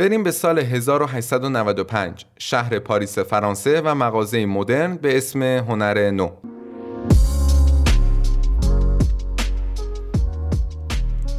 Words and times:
بریم 0.00 0.22
به 0.22 0.30
سال 0.30 0.58
1895 0.58 2.26
شهر 2.38 2.78
پاریس 2.78 3.18
فرانسه 3.18 3.80
و 3.84 3.94
مغازه 3.94 4.46
مدرن 4.46 4.96
به 4.96 5.16
اسم 5.16 5.42
هنر 5.42 6.10
نو. 6.10 6.30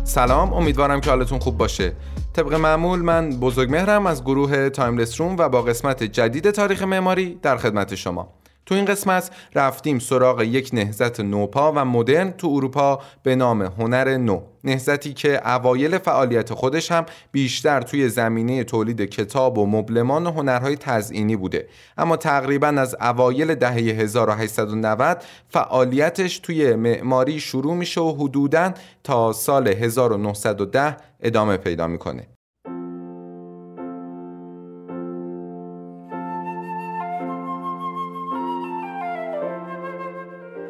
سلام 0.03 0.53
امیدوارم 0.53 1.01
که 1.01 1.09
حالتون 1.09 1.39
خوب 1.39 1.57
باشه. 1.57 1.93
طبق 2.33 2.53
معمول 2.53 2.99
من 2.99 3.29
بزرگمهرم 3.29 4.05
از 4.05 4.23
گروه 4.23 4.69
Timeless 4.69 5.21
Room 5.21 5.37
و 5.37 5.49
با 5.49 5.61
قسمت 5.61 6.03
جدید 6.03 6.51
تاریخ 6.51 6.83
معماری 6.83 7.39
در 7.41 7.57
خدمت 7.57 7.95
شما. 7.95 8.38
تو 8.69 8.75
این 8.75 8.85
قسمت 8.85 9.31
رفتیم 9.55 9.99
سراغ 9.99 10.41
یک 10.41 10.69
نهضت 10.73 11.19
نوپا 11.19 11.73
و 11.75 11.85
مدرن 11.85 12.31
تو 12.31 12.47
اروپا 12.47 12.99
به 13.23 13.35
نام 13.35 13.61
هنر 13.61 14.17
نو. 14.17 14.41
نهضتی 14.63 15.13
که 15.13 15.49
اوایل 15.49 15.97
فعالیت 15.97 16.53
خودش 16.53 16.91
هم 16.91 17.05
بیشتر 17.31 17.81
توی 17.81 18.09
زمینه 18.09 18.63
تولید 18.63 19.01
کتاب 19.01 19.57
و 19.57 19.65
مبلمان 19.65 20.27
و 20.27 20.31
هنرهای 20.31 20.75
تزئینی 20.75 21.35
بوده. 21.35 21.67
اما 21.97 22.17
تقریبا 22.17 22.67
از 22.67 22.95
اوایل 23.01 23.55
دهه 23.55 23.73
1890 23.73 25.23
فعالیتش 25.49 26.39
توی 26.39 26.75
معماری 26.75 27.39
شروع 27.39 27.75
میشه 27.75 28.01
و 28.01 28.15
حدوداً 28.15 28.73
تا 29.03 29.33
سال 29.33 29.67
1910 29.67 30.97
ادامه 31.21 31.57
پیدا 31.57 31.87
می‌کنه. 31.87 32.27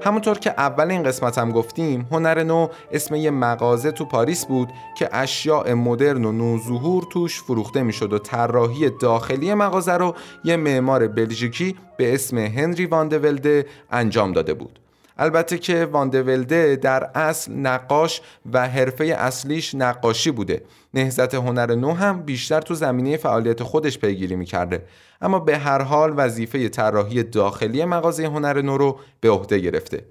همونطور 0.10 0.40
که 0.40 0.54
اول 0.58 0.92
این 0.92 1.04
قسمت 1.04 1.38
هم 1.38 1.52
گفتیم 1.52 2.08
هنر 2.12 2.44
نو 2.44 2.68
اسم 2.92 3.16
یه 3.16 3.32
مغازه 3.32 3.92
تو 3.92 4.06
پاریس 4.06 4.46
بود 4.46 4.70
که 4.98 5.10
اشیاء 5.12 5.76
مدرن 5.76 6.26
و 6.26 6.32
نوظهور 6.32 7.08
توش 7.12 7.42
فروخته 7.42 7.84
می‌شد 7.84 8.14
و 8.14 8.20
طراحی 8.20 8.90
داخلی 8.90 9.54
مغازه 9.54 9.94
رو 9.94 10.16
یه 10.44 10.58
معمار 10.58 11.08
بلژیکی 11.08 11.76
به 11.98 12.14
اسم 12.14 12.38
هنری 12.38 12.86
واندولده 12.86 13.66
انجام 13.92 14.34
داده 14.34 14.54
بود. 14.54 14.80
البته 15.20 15.58
که 15.58 15.86
واندولده 15.86 16.76
در 16.76 17.10
اصل 17.16 17.52
نقاش 17.54 18.22
و 18.54 18.68
حرفه 18.68 19.06
اصلیش 19.06 19.76
نقاشی 19.76 20.32
بوده. 20.32 20.62
نهزت 20.94 21.36
هنر 21.36 21.76
نو 21.76 21.94
هم 21.94 22.22
بیشتر 22.22 22.62
تو 22.62 22.76
زمینه 22.76 23.18
فعالیت 23.18 23.64
خودش 23.64 24.00
پیگیری 24.00 24.36
می‌کرده. 24.36 24.84
اما 25.22 25.40
به 25.40 25.58
هر 25.58 25.82
حال 25.82 26.14
وظیفه 26.18 26.70
طراحی 26.70 27.24
داخلی 27.24 27.86
مغازه 27.86 28.26
هنر 28.26 28.62
نو 28.62 28.78
رو 28.78 29.00
به 29.22 29.30
عهده 29.30 29.60
گرفته. 29.60 30.04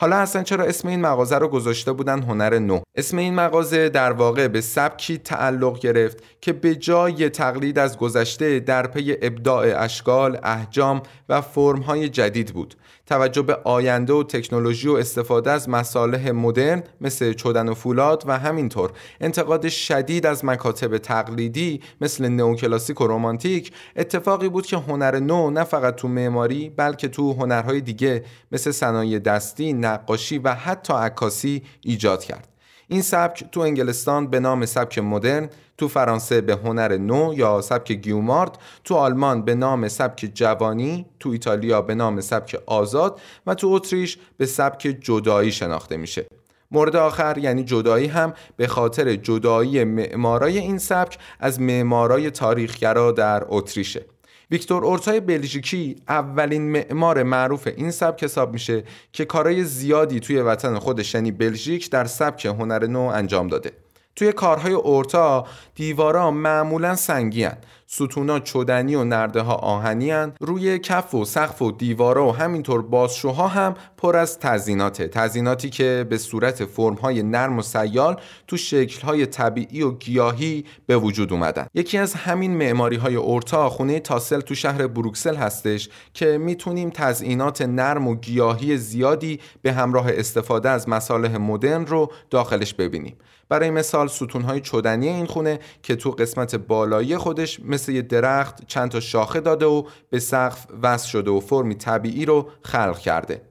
حالا 0.00 0.16
اصلا 0.16 0.42
چرا 0.42 0.64
اسم 0.64 0.88
این 0.88 1.00
مغازه 1.00 1.38
رو 1.38 1.48
گذاشته 1.48 1.92
بودن 1.92 2.22
هنر 2.22 2.58
نو؟ 2.58 2.80
اسم 2.96 3.16
این 3.16 3.34
مغازه 3.34 3.88
در 3.88 4.12
واقع 4.12 4.48
به 4.48 4.60
سبکی 4.60 5.18
تعلق 5.18 5.78
گرفت 5.78 6.18
که 6.40 6.52
به 6.52 6.74
جای 6.74 7.28
تقلید 7.28 7.78
از 7.78 7.98
گذشته 7.98 8.60
در 8.60 8.86
پی 8.86 9.16
ابداع 9.22 9.84
اشکال، 9.84 10.38
احجام 10.42 11.02
و 11.28 11.40
فرمهای 11.40 12.08
جدید 12.08 12.54
بود. 12.54 12.74
توجه 13.10 13.42
به 13.42 13.58
آینده 13.64 14.12
و 14.12 14.22
تکنولوژی 14.22 14.88
و 14.88 14.92
استفاده 14.92 15.50
از 15.50 15.68
مصالح 15.68 16.30
مدرن 16.30 16.82
مثل 17.00 17.32
چدن 17.32 17.68
و 17.68 17.74
فولاد 17.74 18.24
و 18.26 18.38
همینطور 18.38 18.92
انتقاد 19.20 19.68
شدید 19.68 20.26
از 20.26 20.44
مکاتب 20.44 20.98
تقلیدی 20.98 21.80
مثل 22.00 22.28
نئوکلاسیک 22.28 23.00
و 23.00 23.06
رومانتیک 23.06 23.72
اتفاقی 23.96 24.48
بود 24.48 24.66
که 24.66 24.76
هنر 24.76 25.18
نو 25.18 25.50
نه 25.50 25.64
فقط 25.64 25.94
تو 25.94 26.08
معماری 26.08 26.70
بلکه 26.76 27.08
تو 27.08 27.32
هنرهای 27.32 27.80
دیگه 27.80 28.24
مثل 28.52 28.70
صنایع 28.70 29.18
دستی، 29.18 29.72
نقاشی 29.72 30.38
و 30.38 30.54
حتی 30.54 30.92
عکاسی 30.92 31.62
ایجاد 31.80 32.24
کرد. 32.24 32.49
این 32.92 33.02
سبک 33.02 33.44
تو 33.52 33.60
انگلستان 33.60 34.26
به 34.26 34.40
نام 34.40 34.66
سبک 34.66 34.98
مدرن 34.98 35.48
تو 35.78 35.88
فرانسه 35.88 36.40
به 36.40 36.52
هنر 36.52 36.96
نو 36.96 37.34
یا 37.36 37.60
سبک 37.60 37.92
گیومارد 37.92 38.58
تو 38.84 38.94
آلمان 38.94 39.44
به 39.44 39.54
نام 39.54 39.88
سبک 39.88 40.30
جوانی 40.34 41.06
تو 41.20 41.30
ایتالیا 41.30 41.82
به 41.82 41.94
نام 41.94 42.20
سبک 42.20 42.62
آزاد 42.66 43.20
و 43.46 43.54
تو 43.54 43.68
اتریش 43.68 44.18
به 44.36 44.46
سبک 44.46 44.96
جدایی 45.00 45.52
شناخته 45.52 45.96
میشه. 45.96 46.26
مورد 46.70 46.96
آخر 46.96 47.38
یعنی 47.38 47.64
جدایی 47.64 48.06
هم 48.06 48.32
به 48.56 48.66
خاطر 48.66 49.16
جدایی 49.16 49.84
معمارای 49.84 50.58
این 50.58 50.78
سبک 50.78 51.18
از 51.40 51.60
معمارای 51.60 52.30
تاریخگرا 52.30 53.12
در 53.12 53.44
اتریشه. 53.48 54.04
ویکتور 54.50 54.84
اورتای 54.84 55.20
بلژیکی 55.20 55.96
اولین 56.08 56.62
معمار 56.62 57.22
معروف 57.22 57.66
این 57.66 57.90
سبک 57.90 58.24
حساب 58.24 58.52
میشه 58.52 58.84
که 59.12 59.24
کارهای 59.24 59.64
زیادی 59.64 60.20
توی 60.20 60.40
وطن 60.40 60.78
خودش 60.78 61.14
یعنی 61.14 61.30
بلژیک 61.30 61.90
در 61.90 62.04
سبک 62.04 62.46
هنر 62.46 62.86
نو 62.86 63.00
انجام 63.00 63.48
داده. 63.48 63.72
توی 64.16 64.32
کارهای 64.32 64.72
اورتا 64.72 65.46
دیوارا 65.74 66.30
معمولا 66.30 66.94
سنگیان 66.94 67.56
ستونا 67.92 68.40
چدنی 68.40 68.94
و 68.94 69.04
نرده 69.04 69.40
ها 69.40 69.54
آهنی 69.54 70.10
هن. 70.10 70.32
روی 70.40 70.78
کف 70.78 71.14
و 71.14 71.24
سقف 71.24 71.62
و 71.62 71.72
دیوارا 71.72 72.26
و 72.26 72.34
همینطور 72.34 72.82
بازشوها 72.82 73.48
هم 73.48 73.74
پر 73.96 74.16
از 74.16 74.38
تزیناته 74.38 75.08
تزیناتی 75.08 75.70
که 75.70 76.06
به 76.10 76.18
صورت 76.18 76.64
فرم 76.64 76.94
های 76.94 77.22
نرم 77.22 77.58
و 77.58 77.62
سیال 77.62 78.20
تو 78.46 78.56
شکل 78.56 79.06
های 79.06 79.26
طبیعی 79.26 79.82
و 79.82 79.90
گیاهی 79.90 80.64
به 80.86 80.96
وجود 80.96 81.32
اومدن. 81.32 81.66
یکی 81.74 81.98
از 81.98 82.14
همین 82.14 82.56
معماری 82.56 82.96
های 82.96 83.14
اورتا 83.14 83.70
خونه 83.70 84.00
تاسل 84.00 84.40
تو 84.40 84.54
شهر 84.54 84.86
بروکسل 84.86 85.36
هستش 85.36 85.88
که 86.14 86.38
می‌تونیم 86.38 86.90
تزئینات 86.90 87.62
نرم 87.62 88.08
و 88.08 88.14
گیاهی 88.14 88.76
زیادی 88.76 89.40
به 89.62 89.72
همراه 89.72 90.06
استفاده 90.08 90.68
از 90.68 90.88
مصالح 90.88 91.36
مدرن 91.36 91.86
رو 91.86 92.12
داخلش 92.30 92.74
ببینیم. 92.74 93.16
برای 93.50 93.70
مثال 93.70 94.08
ستونهای 94.08 94.60
چدنی 94.60 95.08
این 95.08 95.26
خونه 95.26 95.58
که 95.82 95.96
تو 95.96 96.10
قسمت 96.10 96.54
بالایی 96.54 97.16
خودش 97.16 97.60
مثل 97.80 97.92
یه 97.92 98.02
درخت 98.02 98.66
چند 98.66 98.90
تا 98.90 99.00
شاخه 99.00 99.40
داده 99.40 99.66
و 99.66 99.82
به 100.10 100.18
سقف 100.18 100.66
وصل 100.82 101.08
شده 101.08 101.30
و 101.30 101.40
فرمی 101.40 101.74
طبیعی 101.74 102.24
رو 102.24 102.48
خلق 102.62 102.98
کرده. 102.98 103.42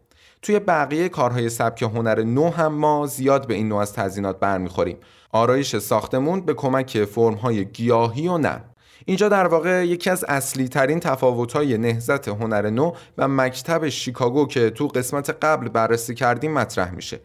توی 0.42 0.60
بقیه 0.60 1.10
کارهای 1.10 1.50
سبک 1.50 1.82
هنر 1.82 2.24
نو 2.24 2.50
هم 2.50 2.74
ما 2.74 3.08
زیاد 3.08 3.48
به 3.48 3.54
این 3.54 3.70
نوع 3.70 3.82
از 3.82 3.94
تزینات 3.94 4.40
برمیخوریم. 4.40 4.98
آرایش 5.32 5.78
ساختمون 5.78 6.42
به 6.42 6.54
کمک 6.54 7.06
فرمهای 7.06 7.66
گیاهی 7.66 8.28
و 8.28 8.38
نرم 8.38 8.66
اینجا 9.06 9.30
در 9.30 9.48
واقع 9.48 9.88
یکی 9.88 10.10
از 10.10 10.24
اصلی 10.28 10.68
ترین 10.68 11.00
تفاوت 11.00 11.54
های 11.54 11.78
نهزت 11.78 12.28
هنر 12.28 12.70
نو 12.70 12.92
و 13.18 13.28
مکتب 13.28 13.90
شیکاگو 13.90 14.48
که 14.48 14.70
تو 14.70 14.88
قسمت 14.88 15.30
قبل 15.30 15.70
بررسی 15.70 16.16
کردیم 16.16 16.54
مطرح 16.54 16.92
میشه. 16.92 17.20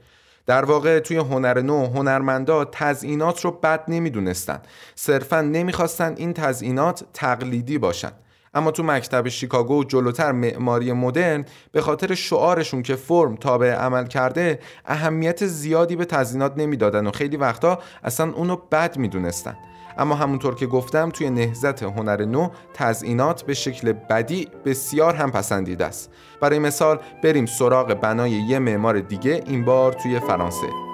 در 0.47 0.65
واقع 0.65 0.99
توی 0.99 1.17
هنر 1.17 1.61
نو 1.61 1.87
هنرمندا 1.87 2.65
تزئینات 2.65 3.41
رو 3.41 3.51
بد 3.51 3.85
نمی‌دونستن. 3.89 4.63
صرفا 4.95 5.41
نمی‌خواستن 5.41 6.15
این 6.17 6.33
تزئینات 6.33 7.05
تقلیدی 7.13 7.79
باشن. 7.79 8.13
اما 8.55 8.71
تو 8.71 8.83
مکتب 8.83 9.29
شیکاگو 9.29 9.85
جلوتر 9.85 10.33
معماری 10.33 10.93
مدرن 10.93 11.45
به 11.73 11.81
خاطر 11.81 12.15
شعارشون 12.15 12.83
که 12.83 12.97
فرم 12.97 13.37
تابع 13.37 13.75
عمل 13.75 14.07
کرده 14.07 14.59
اهمیت 14.87 15.47
زیادی 15.47 15.97
به 15.97 16.05
تزئینات 16.05 16.53
نمی‌دادن 16.57 17.07
و 17.07 17.11
خیلی 17.11 17.37
وقتا 17.37 17.79
اصلا 18.05 18.33
اونو 18.33 18.57
بد 18.73 18.97
می‌دونستن. 18.97 19.57
اما 19.99 20.15
همونطور 20.15 20.55
که 20.55 20.67
گفتم 20.67 21.11
توی 21.11 21.31
نهزت 21.31 21.83
هنر 21.83 22.25
نو 22.25 22.49
تزئینات 22.75 23.43
به 23.43 23.55
شکل 23.55 23.93
بدی 23.93 24.49
بسیار 24.65 25.15
هم 25.15 25.31
پسندیده 25.31 25.85
است. 25.85 26.11
برای 26.41 26.59
مثال 26.59 26.99
بریم 27.23 27.47
سراغ 27.47 27.95
بنای 27.95 28.31
یه 28.31 28.59
معمار 28.59 29.01
دیگه 29.01 29.43
این 29.47 29.65
بار 29.65 29.93
توی 29.93 30.21
فرانسه. 30.21 30.94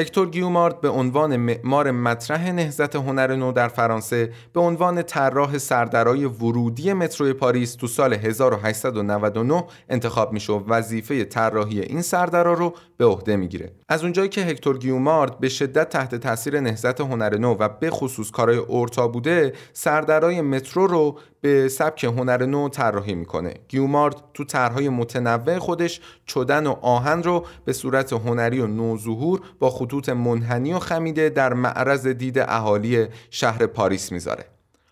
هکتور 0.00 0.30
گیومارد 0.30 0.80
به 0.80 0.88
عنوان 0.88 1.36
معمار 1.36 1.90
مطرح 1.90 2.52
نهضت 2.52 2.96
هنر 2.96 3.36
نو 3.36 3.52
در 3.52 3.68
فرانسه 3.68 4.32
به 4.52 4.60
عنوان 4.60 5.02
طراح 5.02 5.58
سردرای 5.58 6.24
ورودی 6.24 6.92
متروی 6.92 7.32
پاریس 7.32 7.74
تو 7.74 7.86
سال 7.86 8.12
1899 8.12 9.64
انتخاب 9.88 10.32
میشه 10.32 10.52
و 10.52 10.62
وظیفه 10.68 11.24
طراحی 11.24 11.80
این 11.80 12.02
سردرا 12.02 12.52
رو 12.52 12.74
به 12.96 13.04
عهده 13.04 13.36
می‌گیره. 13.36 13.72
از 13.88 14.02
اونجایی 14.02 14.28
که 14.28 14.40
هکتور 14.40 14.78
گیومارد 14.78 15.38
به 15.38 15.48
شدت 15.48 15.88
تحت 15.88 16.14
تاثیر 16.14 16.60
نهضت 16.60 17.00
هنر 17.00 17.38
نو 17.38 17.56
و 17.58 17.68
به 17.68 17.90
خصوص 17.90 18.30
کارهای 18.30 18.58
اورتا 18.58 19.08
بوده 19.08 19.52
سردرای 19.72 20.40
مترو 20.40 20.86
رو 20.86 21.18
به 21.40 21.68
سبک 21.68 22.04
هنر 22.04 22.46
نو 22.46 22.68
طراحی 22.68 23.14
می‌کنه. 23.14 23.54
گیومارد 23.68 24.16
تو 24.34 24.44
طرحهای 24.44 24.88
متنوع 24.88 25.58
خودش 25.58 26.00
چدن 26.26 26.66
و 26.66 26.70
آهن 26.82 27.22
رو 27.22 27.46
به 27.64 27.72
صورت 27.72 28.12
هنری 28.12 28.60
و 28.60 28.66
نوظهور 28.66 29.40
با 29.58 29.70
خطوط 29.90 30.08
منحنی 30.08 30.72
و 30.72 30.78
خمیده 30.78 31.28
در 31.28 31.52
معرض 31.52 32.06
دید 32.06 32.38
اهالی 32.38 33.06
شهر 33.30 33.66
پاریس 33.66 34.12
می‌ذاره. 34.12 34.44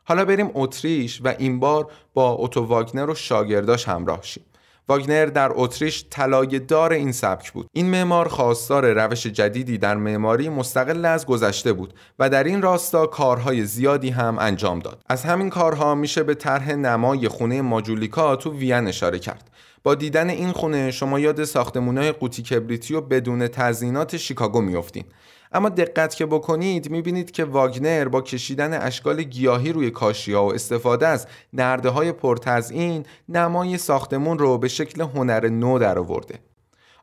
حالا 0.05 0.25
بریم 0.25 0.51
اتریش 0.55 1.21
و 1.25 1.35
این 1.39 1.61
بار 1.61 1.91
با 2.15 2.31
اوتو 2.31 2.65
واگنر 2.65 3.11
و 3.11 3.15
شاگرداش 3.15 3.89
همراه 3.89 4.23
شیم. 4.23 4.45
واگنر 4.89 5.27
در 5.27 5.51
اتریش 5.55 6.05
طلای 6.11 6.59
دار 6.59 6.93
این 6.93 7.13
سبک 7.13 7.53
بود. 7.53 7.69
این 7.73 7.91
معمار 7.91 8.29
خواستار 8.29 8.93
روش 8.93 9.27
جدیدی 9.27 9.79
در 9.79 9.97
معماری 9.97 10.49
مستقل 10.49 11.05
از 11.05 11.27
گذشته 11.27 11.73
بود 11.73 11.95
و 12.19 12.31
در 12.31 12.45
این 12.45 12.63
راستا 12.63 13.07
کارهای 13.07 13.65
زیادی 13.65 14.11
هم 14.11 14.37
انجام 14.41 14.79
داد. 14.79 15.03
از 15.09 15.25
همین 15.25 15.51
کارها 15.51 15.95
میشه 15.95 16.23
به 16.23 16.35
طرح 16.35 16.73
نمای 16.73 17.29
خونه 17.29 17.63
ماجولیکا 17.63 18.37
تو 18.37 18.53
وین 18.53 18.89
اشاره 18.89 19.19
کرد. 19.19 19.51
با 19.83 19.95
دیدن 19.95 20.31
این 20.31 20.53
خونه 20.53 20.91
شما 20.91 21.21
یاد 21.21 21.45
ساختمونای 21.45 22.13
قوطی 22.13 22.43
کبریتی 22.43 22.95
و 22.95 23.01
بدون 23.01 23.49
تزیینات 23.49 24.17
شیکاگو 24.17 24.61
میافتین. 24.61 25.05
اما 25.53 25.69
دقت 25.69 26.15
که 26.15 26.27
بکنید 26.27 26.91
می‌بینید 26.91 27.31
که 27.31 27.45
واگنر 27.45 28.09
با 28.09 28.23
کشیدن 28.23 28.83
اشکال 28.83 29.23
گیاهی 29.23 29.73
روی 29.73 29.91
کاشیا 29.91 30.45
و 30.45 30.55
استفاده 30.55 31.07
از 31.07 31.27
نرده 31.53 31.89
های 31.89 32.13
پرتزئین 32.13 33.07
نمای 33.29 33.79
ساختمون 33.79 34.39
رو 34.39 34.59
به 34.59 34.69
شکل 34.69 35.01
هنر 35.01 35.49
نو 35.49 35.79
در 35.79 35.99
آورده 35.99 36.39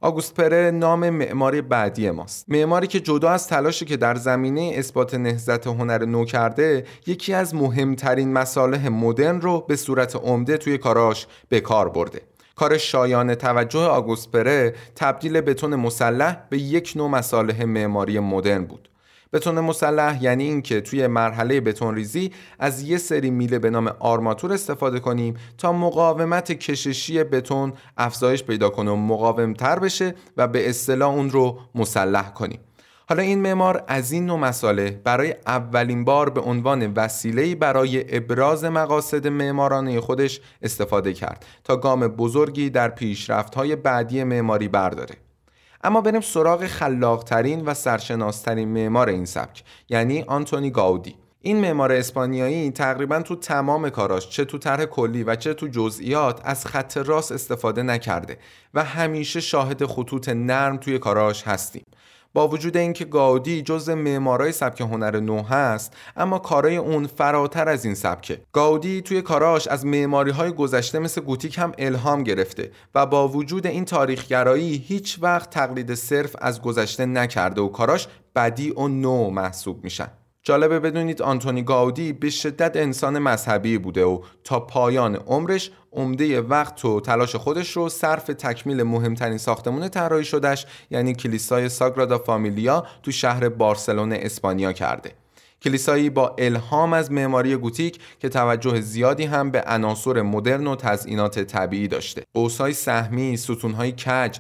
آگوست 0.02 0.34
پره 0.34 0.72
نام 0.72 1.10
معماری 1.10 1.62
بعدی 1.62 2.10
ماست. 2.10 2.46
معماری 2.48 2.88
که 2.88 3.00
جدا 3.00 3.30
از 3.30 3.48
تلاشی 3.48 3.86
که 3.86 3.98
در 3.98 4.16
زمینه 4.16 4.72
اثبات 4.76 5.14
نهضت 5.14 5.68
هنر 5.68 6.06
نو 6.06 6.26
کرده 6.26 6.86
یکی 7.08 7.34
از 7.34 7.56
مهمترین 7.56 8.34
مصالح 8.34 8.88
مدرن 8.90 9.42
رو 9.42 9.66
به 9.68 9.76
صورت 9.76 10.16
عمده 10.16 10.58
توی 10.58 10.78
کاراش 10.78 11.28
به 11.50 11.60
کار 11.60 11.90
برده. 11.90 12.22
کار 12.56 12.78
شایان 12.78 13.36
توجه 13.36 13.80
آگوست 13.80 14.32
پره 14.32 14.76
تبدیل 14.96 15.42
بتون 15.42 15.76
مسلح 15.76 16.38
به 16.50 16.58
یک 16.58 16.94
نوع 16.96 17.10
مصالح 17.10 17.64
معماری 17.64 18.20
مدرن 18.20 18.66
بود. 18.66 18.90
بتون 19.34 19.60
مسلح 19.60 20.24
یعنی 20.24 20.44
اینکه 20.44 20.82
توی 20.82 21.08
مرحله 21.08 21.62
بتون 21.62 21.96
ریزی 21.96 22.32
از 22.60 22.82
یه 22.82 22.98
سری 22.98 23.30
میله 23.30 23.60
به 23.60 23.70
نام 23.70 23.88
آرماتور 24.00 24.54
استفاده 24.54 25.00
کنیم 25.00 25.34
تا 25.58 25.74
مقاومت 25.74 26.52
کششی 26.52 27.24
بتون 27.24 27.74
افزایش 27.98 28.44
پیدا 28.44 28.70
کنه 28.70 28.92
و 28.92 28.96
مقاومتر 28.96 29.80
بشه 29.80 30.16
و 30.38 30.48
به 30.48 30.70
اصطلاح 30.70 31.14
اون 31.14 31.30
رو 31.30 31.60
مسلح 31.76 32.34
کنیم. 32.34 32.60
حالا 33.10 33.24
این 33.24 33.42
معمار 33.42 33.84
از 33.88 34.12
این 34.12 34.26
نوع 34.26 34.40
مساله 34.40 35.02
برای 35.04 35.36
اولین 35.48 36.06
بار 36.06 36.30
به 36.30 36.42
عنوان 36.42 36.94
وسیله‌ای 36.94 37.56
برای 37.56 38.18
ابراز 38.18 38.64
مقاصد 38.64 39.28
معمارانه 39.28 40.02
خودش 40.02 40.42
استفاده 40.62 41.14
کرد 41.14 41.46
تا 41.64 41.78
گام 41.78 42.08
بزرگی 42.08 42.70
در 42.70 42.90
پیشرفت‌های 42.90 43.76
بعدی 43.76 44.24
معماری 44.24 44.68
برداره. 44.68 45.16
اما 45.84 46.02
بریم 46.02 46.22
سراغ 46.22 46.66
خلاقترین 46.66 47.66
و 47.66 47.74
سرشناسترین 47.74 48.68
معمار 48.68 49.10
این 49.10 49.26
سبک 49.26 49.64
یعنی 49.90 50.22
آنتونی 50.22 50.72
گاودی. 50.72 51.16
این 51.42 51.62
معمار 51.62 51.92
اسپانیایی 51.92 52.72
تقریبا 52.72 53.22
تو 53.22 53.36
تمام 53.36 53.90
کاراش 53.90 54.30
چه 54.30 54.46
تو 54.46 54.58
طرح 54.58 54.86
کلی 54.86 55.24
و 55.24 55.36
چه 55.36 55.54
تو 55.54 55.68
جزئیات 55.68 56.42
از 56.44 56.66
خط 56.66 56.98
راست 56.98 57.32
استفاده 57.32 57.84
نکرده 57.84 58.38
و 58.74 58.84
همیشه 58.84 59.40
شاهد 59.40 59.86
خطوط 59.86 60.30
نرم 60.30 60.78
توی 60.78 61.00
کاراش 61.00 61.44
هستیم. 61.44 61.84
با 62.36 62.48
وجود 62.48 62.78
اینکه 62.78 63.06
گاودی 63.06 63.62
جز 63.62 63.90
معمارای 63.90 64.52
سبک 64.52 64.82
هنر 64.82 65.20
نو 65.20 65.44
هست 65.44 65.94
اما 66.18 66.40
کارای 66.40 66.78
اون 66.78 67.08
فراتر 67.08 67.70
از 67.70 67.86
این 67.86 67.96
سبکه. 67.96 68.42
گاودی 68.52 69.02
توی 69.02 69.22
کاراش 69.22 69.68
از 69.68 69.86
معماری 69.86 70.32
های 70.32 70.52
گذشته 70.52 71.00
مثل 71.00 71.22
گوتیک 71.22 71.58
هم 71.58 71.72
الهام 71.78 72.24
گرفته 72.24 72.72
و 72.96 73.06
با 73.06 73.28
وجود 73.28 73.68
این 73.68 73.86
تاریخگرایی 73.86 74.78
هیچ 74.88 75.18
وقت 75.22 75.50
تقلید 75.50 75.94
صرف 75.94 76.36
از 76.42 76.62
گذشته 76.62 77.06
نکرده 77.06 77.62
و 77.62 77.68
کاراش 77.68 78.08
بدی 78.36 78.72
و 78.72 78.88
نو 78.88 79.30
محسوب 79.30 79.84
میشن. 79.84 80.08
جالبه 80.48 80.80
بدونید 80.80 81.22
آنتونی 81.22 81.64
گاودی 81.64 82.14
به 82.14 82.30
شدت 82.30 82.78
انسان 82.78 83.20
مذهبی 83.20 83.78
بوده 83.78 84.06
و 84.06 84.22
تا 84.44 84.60
پایان 84.60 85.16
عمرش 85.16 85.72
عمده 85.92 86.42
وقت 86.42 86.86
و 86.86 87.02
تلاش 87.02 87.36
خودش 87.36 87.72
رو 87.72 87.90
صرف 87.90 88.26
تکمیل 88.26 88.84
مهمترین 88.84 89.38
ساختمون 89.38 89.88
طراحی 89.88 90.26
شدش 90.26 90.66
یعنی 90.90 91.14
کلیسای 91.14 91.70
ساگرادا 91.70 92.18
فامیلیا 92.18 92.86
تو 93.04 93.12
شهر 93.12 93.50
بارسلون 93.50 94.14
اسپانیا 94.14 94.74
کرده 94.74 95.12
کلیسایی 95.66 96.10
با 96.10 96.36
الهام 96.38 96.94
از 96.94 97.12
معماری 97.12 97.56
گوتیک 97.56 98.00
که 98.20 98.30
توجه 98.30 98.82
زیادی 98.82 99.24
هم 99.24 99.52
به 99.52 99.64
عناصر 99.68 100.22
مدرن 100.22 100.68
و 100.68 100.76
تزئینات 100.76 101.40
طبیعی 101.40 101.88
داشته. 101.88 102.24
قوسای 102.34 102.74
سهمی، 102.74 103.38
ستونهای 103.38 103.92
کج، 103.92 104.40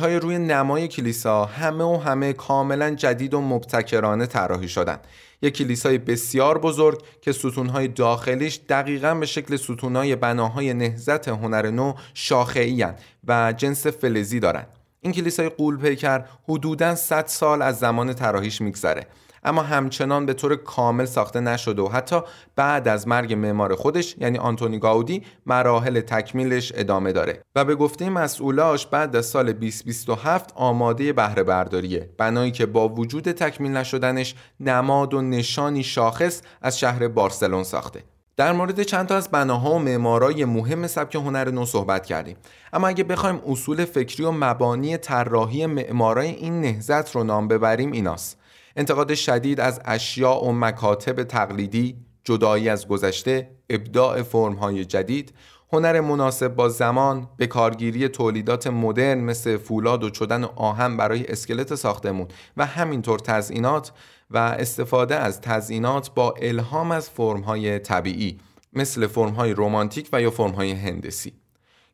های 0.00 0.16
روی 0.16 0.38
نمای 0.38 0.88
کلیسا 0.88 1.44
همه 1.44 1.84
و 1.84 1.96
همه 1.96 2.32
کاملا 2.32 2.90
جدید 2.90 3.34
و 3.34 3.40
مبتکرانه 3.40 4.26
طراحی 4.26 4.68
شدند. 4.68 5.00
یک 5.42 5.56
کلیسای 5.56 5.98
بسیار 5.98 6.58
بزرگ 6.58 7.02
که 7.20 7.32
ستونهای 7.32 7.88
داخلیش 7.88 8.60
دقیقا 8.68 9.14
به 9.14 9.26
شکل 9.26 9.56
ستونهای 9.56 10.16
بناهای 10.16 10.74
نهزت 10.74 11.28
هنر 11.28 11.70
نو 11.70 11.94
شاخعی 12.14 12.84
و 13.28 13.52
جنس 13.52 13.86
فلزی 13.86 14.40
دارند. 14.40 14.68
این 15.00 15.12
کلیسای 15.12 15.48
قول 15.48 15.76
پیکر 15.76 16.24
حدوداً 16.48 16.94
100 16.94 17.26
سال 17.26 17.62
از 17.62 17.78
زمان 17.78 18.14
طراحیش 18.14 18.60
میگذره 18.60 19.06
اما 19.42 19.62
همچنان 19.62 20.26
به 20.26 20.34
طور 20.34 20.56
کامل 20.56 21.04
ساخته 21.04 21.40
نشده 21.40 21.82
و 21.82 21.88
حتی 21.88 22.20
بعد 22.56 22.88
از 22.88 23.08
مرگ 23.08 23.34
معمار 23.34 23.74
خودش 23.74 24.16
یعنی 24.18 24.38
آنتونی 24.38 24.78
گاودی 24.78 25.22
مراحل 25.46 26.00
تکمیلش 26.00 26.72
ادامه 26.74 27.12
داره. 27.12 27.42
و 27.54 27.64
به 27.64 27.74
گفته 27.74 28.10
مسئولاش 28.10 28.86
بعد 28.86 29.16
از 29.16 29.26
سال 29.26 29.52
2027 29.52 30.52
آماده 30.54 31.12
بهره 31.12 31.42
برداریه 31.42 32.10
بنایی 32.18 32.50
که 32.50 32.66
با 32.66 32.88
وجود 32.88 33.32
تکمیل 33.32 33.72
نشدنش 33.72 34.34
نماد 34.60 35.14
و 35.14 35.22
نشانی 35.22 35.82
شاخص 35.82 36.42
از 36.62 36.78
شهر 36.78 37.08
بارسلون 37.08 37.64
ساخته. 37.64 38.04
در 38.36 38.52
مورد 38.52 38.82
چند 38.82 39.06
تا 39.06 39.16
از 39.16 39.28
بناها 39.28 39.70
و 39.70 39.78
معمارای 39.78 40.44
مهم 40.44 40.86
سبک 40.86 41.14
هنر 41.14 41.50
نو 41.50 41.66
صحبت 41.66 42.06
کردیم. 42.06 42.36
اما 42.72 42.88
اگه 42.88 43.04
بخوایم 43.04 43.40
اصول 43.46 43.84
فکری 43.84 44.24
و 44.24 44.30
مبانی 44.30 44.96
طراحی 44.96 45.66
معمارای 45.66 46.28
این 46.30 46.60
نهزت 46.60 47.16
رو 47.16 47.24
نام 47.24 47.48
ببریم 47.48 47.92
ایناست. 47.92 48.39
انتقاد 48.76 49.14
شدید 49.14 49.60
از 49.60 49.80
اشیاء 49.84 50.40
و 50.40 50.52
مکاتب 50.52 51.22
تقلیدی 51.22 51.96
جدایی 52.24 52.68
از 52.68 52.88
گذشته 52.88 53.50
ابداع 53.70 54.22
فرمهای 54.22 54.84
جدید 54.84 55.34
هنر 55.72 56.00
مناسب 56.00 56.54
با 56.54 56.68
زمان 56.68 57.28
به 57.36 57.46
کارگیری 57.46 58.08
تولیدات 58.08 58.66
مدرن 58.66 59.18
مثل 59.18 59.56
فولاد 59.56 60.04
و 60.04 60.10
چدن 60.10 60.44
آهن 60.44 60.96
برای 60.96 61.26
اسکلت 61.26 61.74
ساختمون 61.74 62.28
و 62.56 62.66
همینطور 62.66 63.18
تزئینات 63.18 63.92
و 64.30 64.38
استفاده 64.38 65.16
از 65.16 65.40
تزئینات 65.40 66.14
با 66.14 66.34
الهام 66.42 66.90
از 66.90 67.10
فرمهای 67.10 67.78
طبیعی 67.78 68.38
مثل 68.72 69.06
فرمهای 69.06 69.54
رمانتیک 69.56 70.08
و 70.12 70.22
یا 70.22 70.30
فرمهای 70.30 70.70
هندسی. 70.72 71.39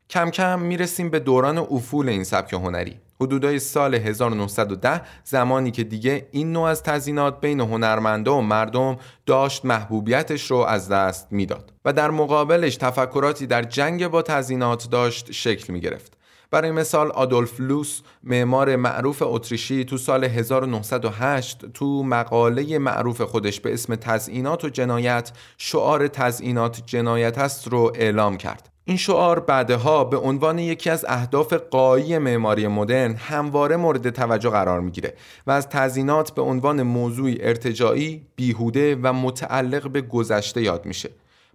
کم 0.09 0.29
کم 0.29 0.59
می‌رسیم 0.59 1.09
به 1.09 1.19
دوران 1.19 1.57
افول 1.57 2.09
این 2.09 2.23
سبک 2.23 2.53
هنری 2.53 2.99
حدودای 3.21 3.59
سال 3.59 3.95
1910 3.95 5.01
زمانی 5.23 5.71
که 5.71 5.83
دیگه 5.83 6.27
این 6.31 6.51
نوع 6.51 6.63
از 6.63 6.83
تزینات 6.83 7.41
بین 7.41 7.59
هنرمنده 7.59 8.31
و 8.31 8.41
مردم 8.41 8.97
داشت 9.25 9.65
محبوبیتش 9.65 10.51
رو 10.51 10.57
از 10.57 10.89
دست 10.89 11.27
می‌داد 11.31 11.73
و 11.85 11.93
در 11.93 12.11
مقابلش 12.11 12.75
تفکراتی 12.75 13.47
در 13.47 13.63
جنگ 13.63 14.07
با 14.07 14.21
تزینات 14.21 14.89
داشت 14.89 15.31
شکل 15.31 15.73
می 15.73 15.79
گرفت. 15.79 16.17
برای 16.51 16.71
مثال 16.71 17.11
آدولف 17.11 17.59
لوس 17.59 18.01
معمار 18.23 18.75
معروف 18.75 19.21
اتریشی 19.25 19.85
تو 19.85 19.97
سال 19.97 20.23
1908 20.23 21.65
تو 21.73 22.03
مقاله 22.03 22.77
معروف 22.77 23.21
خودش 23.21 23.59
به 23.59 23.73
اسم 23.73 23.95
تزئینات 23.95 24.63
و 24.63 24.69
جنایت 24.69 25.31
شعار 25.57 26.07
تزئینات 26.07 26.81
جنایت 26.85 27.37
است 27.37 27.67
رو 27.67 27.91
اعلام 27.95 28.37
کرد 28.37 28.76
این 28.89 28.97
شعار 28.97 29.39
بعدها 29.39 30.03
به 30.03 30.17
عنوان 30.17 30.59
یکی 30.59 30.89
از 30.89 31.05
اهداف 31.07 31.53
قایی 31.53 32.17
معماری 32.17 32.67
مدرن 32.67 33.15
همواره 33.15 33.75
مورد 33.75 34.09
توجه 34.09 34.49
قرار 34.49 34.81
می‌گیره 34.81 35.13
و 35.47 35.51
از 35.51 35.69
تزینات 35.69 36.31
به 36.31 36.41
عنوان 36.41 36.83
موضوعی 36.83 37.37
ارتجاعی، 37.41 38.21
بیهوده 38.35 38.95
و 38.95 39.13
متعلق 39.13 39.89
به 39.89 40.01
گذشته 40.01 40.61
یاد 40.61 40.85
میشه. 40.85 41.09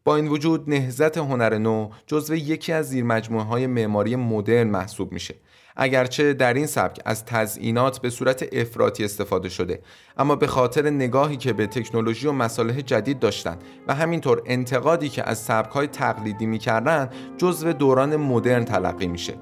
با 0.04 0.16
این 0.16 0.28
وجود 0.28 0.70
نهزت 0.70 1.18
هنر 1.18 1.58
نو 1.58 1.90
جزو 2.06 2.34
یکی 2.34 2.72
از 2.72 2.88
زیرمجموعه 2.88 3.44
های 3.44 3.66
معماری 3.66 4.16
مدرن 4.16 4.66
محسوب 4.66 5.12
میشه 5.12 5.34
اگرچه 5.76 6.32
در 6.34 6.54
این 6.54 6.66
سبک 6.66 7.00
از 7.04 7.24
تزئینات 7.24 7.98
به 7.98 8.10
صورت 8.10 8.44
افراطی 8.52 9.04
استفاده 9.04 9.48
شده 9.48 9.82
اما 10.16 10.36
به 10.36 10.46
خاطر 10.46 10.90
نگاهی 10.90 11.36
که 11.36 11.52
به 11.52 11.66
تکنولوژی 11.66 12.26
و 12.26 12.32
مصالح 12.32 12.80
جدید 12.80 13.18
داشتند 13.18 13.64
و 13.88 13.94
همینطور 13.94 14.42
انتقادی 14.46 15.08
که 15.08 15.28
از 15.28 15.38
سبکهای 15.38 15.86
تقلیدی 15.86 16.46
می‌کردن 16.46 17.10
جزو 17.38 17.72
دوران 17.72 18.16
مدرن 18.16 18.64
تلقی 18.64 19.06
میشه. 19.06 19.34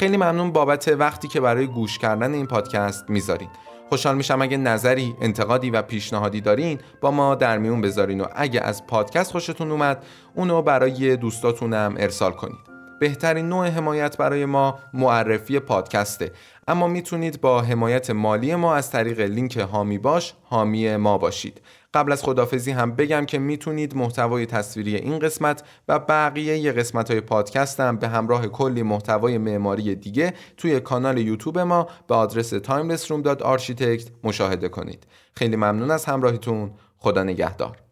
خیلی 0.00 0.16
ممنون 0.16 0.52
بابت 0.52 0.88
وقتی 0.88 1.28
که 1.28 1.40
برای 1.40 1.66
گوش 1.66 1.98
کردن 1.98 2.34
این 2.34 2.46
پادکست 2.46 3.10
می‌ذارین 3.10 3.48
خوشحال 3.88 4.16
میشم 4.16 4.42
اگه 4.42 4.56
نظری، 4.56 5.16
انتقادی 5.20 5.70
و 5.70 5.82
پیشنهادی 5.82 6.40
دارین 6.40 6.78
با 7.00 7.10
ما 7.10 7.34
در 7.34 7.58
میون 7.58 7.80
بذارین 7.80 8.20
و 8.20 8.24
اگه 8.34 8.60
از 8.60 8.86
پادکست 8.86 9.32
خوشتون 9.32 9.70
اومد 9.70 10.04
اونو 10.34 10.62
برای 10.62 11.16
دوستاتونم 11.16 11.94
ارسال 11.98 12.32
کنید. 12.32 12.58
بهترین 13.00 13.48
نوع 13.48 13.66
حمایت 13.66 14.16
برای 14.16 14.44
ما 14.44 14.78
معرفی 14.94 15.58
پادکسته 15.58 16.32
اما 16.70 16.86
می‌تونید 16.86 17.40
با 17.40 17.62
حمایت 17.62 18.10
مالی 18.10 18.54
ما 18.54 18.74
از 18.74 18.90
طریق 18.90 19.20
لینک 19.20 19.56
هامی 19.56 19.98
باش 19.98 20.34
هامی 20.50 20.96
ما 20.96 21.18
باشید. 21.18 21.60
قبل 21.94 22.12
از 22.12 22.22
خدافزی 22.22 22.70
هم 22.70 22.96
بگم 22.96 23.26
که 23.26 23.38
می‌تونید 23.38 23.96
محتوای 23.96 24.46
تصویری 24.46 24.96
این 24.96 25.18
قسمت 25.18 25.62
و 25.88 25.98
بقیه 25.98 26.72
قسمت 26.72 27.10
های 27.10 27.20
پادکست 27.20 27.80
هم 27.80 27.96
به 27.96 28.08
همراه 28.08 28.46
کلی 28.46 28.82
محتوای 28.82 29.38
معماری 29.38 29.94
دیگه 29.94 30.34
توی 30.56 30.80
کانال 30.80 31.18
یوتیوب 31.18 31.58
ما 31.58 31.88
به 32.08 32.14
آدرس 32.14 32.54
timelessroom.architect 32.54 34.10
مشاهده 34.24 34.68
کنید. 34.68 35.06
خیلی 35.34 35.56
ممنون 35.56 35.90
از 35.90 36.04
همراهیتون. 36.04 36.70
خدا 36.98 37.22
نگهدار. 37.22 37.89